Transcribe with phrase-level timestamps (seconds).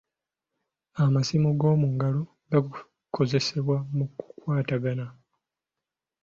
[1.03, 5.05] Amasimu g'omu ngalo gakozesebwa mu kukwatagana.